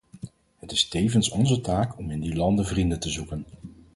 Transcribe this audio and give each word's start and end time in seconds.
Het 0.59 0.71
is 0.71 0.87
tevens 0.87 1.29
onze 1.29 1.61
taak 1.61 1.97
om 1.97 2.09
in 2.11 2.19
die 2.21 2.35
landen 2.35 2.65
vrienden 2.65 2.99
te 2.99 3.09
zoeken. 3.09 3.45